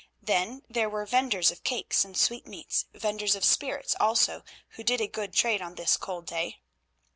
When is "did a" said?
4.83-5.05